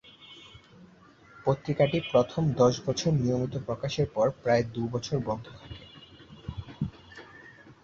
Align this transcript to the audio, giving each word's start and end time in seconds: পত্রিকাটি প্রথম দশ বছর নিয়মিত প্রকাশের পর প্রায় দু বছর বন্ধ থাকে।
পত্রিকাটি 1.45 1.97
প্রথম 2.11 2.43
দশ 2.61 2.73
বছর 2.85 3.11
নিয়মিত 3.15 3.53
প্রকাশের 3.67 4.07
পর 4.15 4.27
প্রায় 4.41 4.63
দু 4.73 4.83
বছর 4.93 5.17
বন্ধ 5.27 5.45
থাকে। 5.59 5.83